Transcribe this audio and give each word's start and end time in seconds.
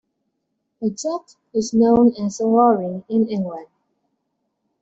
A 0.81 0.89
truck 0.89 1.29
is 1.53 1.75
known 1.75 2.15
as 2.19 2.39
a 2.39 2.47
lorry 2.47 3.03
in 3.07 3.29
England. 3.29 3.67